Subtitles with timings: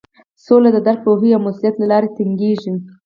[0.45, 2.71] سوله د درک، پوهې او مسولیت له لارې ټینګیږي.